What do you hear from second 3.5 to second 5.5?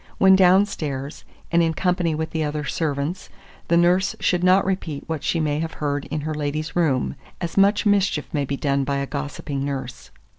the nurse should not repeat what she